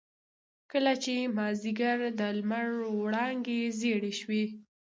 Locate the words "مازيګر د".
1.37-2.21